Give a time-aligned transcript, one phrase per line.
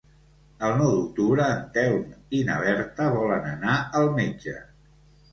[0.67, 4.55] El nou d'octubre en Telm i na Berta volen anar al metge.